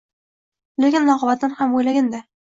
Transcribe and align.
Lekin 0.85 1.11
oqibatini 1.15 1.57
ham 1.59 1.75
o`ylagin-da 1.81 2.23